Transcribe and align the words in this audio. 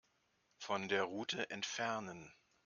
Von 0.57 0.87
der 0.87 1.03
Route 1.03 1.51
entfernen. 1.51 2.33